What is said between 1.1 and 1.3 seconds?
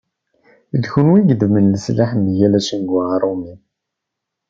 i